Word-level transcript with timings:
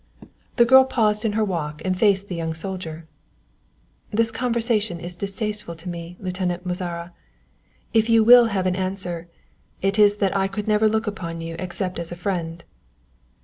The 0.55 0.65
girl 0.65 0.83
paused 0.83 1.25
in 1.25 1.33
her 1.33 1.43
walk 1.45 1.83
and 1.85 1.95
faced 1.95 2.27
the 2.27 2.33
young 2.33 2.55
soldier. 2.55 3.07
"This 4.09 4.31
conversation 4.31 4.99
is 4.99 5.15
distasteful 5.15 5.75
to 5.75 5.87
me, 5.89 6.17
Lieutenant 6.19 6.65
Mozara. 6.65 7.11
If 7.93 8.09
you 8.09 8.23
will 8.23 8.45
have 8.45 8.65
an 8.65 8.75
answer, 8.75 9.29
it 9.79 9.99
is 9.99 10.17
that 10.17 10.35
I 10.35 10.47
could 10.47 10.67
never 10.67 10.89
look 10.89 11.05
upon 11.05 11.39
you 11.39 11.55
except 11.59 11.99
as 11.99 12.11
a 12.11 12.15
friend." 12.15 12.63